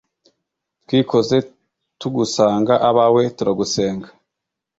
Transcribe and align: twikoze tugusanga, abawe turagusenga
twikoze 0.83 1.37
tugusanga, 1.99 2.73
abawe 2.89 3.23
turagusenga 3.37 4.07